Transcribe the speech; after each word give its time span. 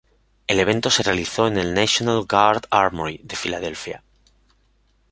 El 0.47 0.59
evento 0.59 0.89
se 0.89 1.03
realizó 1.03 1.45
en 1.47 1.57
la 1.57 1.63
National 1.63 2.25
Guard 2.27 2.63
Armory 2.71 3.19
de 3.23 3.35
Filadelfia. 3.35 4.03